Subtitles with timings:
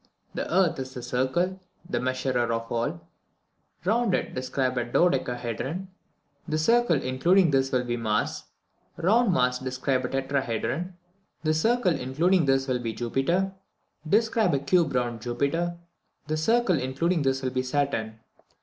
[0.33, 3.07] "The Earth is the circle, the measurer of all.
[3.85, 5.89] Round it describe a dodecahedron;
[6.47, 8.45] the circle including this will be Mars.
[8.97, 10.95] Round Mars describe a tetrahedron;
[11.43, 13.51] the circle including this will be Jupiter.
[14.09, 15.77] Describe a cube round Jupiter;
[16.25, 18.19] the circle including this will be Saturn.